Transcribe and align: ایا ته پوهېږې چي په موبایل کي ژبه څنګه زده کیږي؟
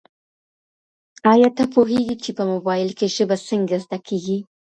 ایا 1.31 1.49
ته 1.57 1.63
پوهېږې 1.73 2.15
چي 2.23 2.31
په 2.37 2.43
موبایل 2.51 2.89
کي 2.99 3.07
ژبه 3.15 3.35
څنګه 3.49 3.75
زده 3.83 3.97
کیږي؟ 4.07 4.37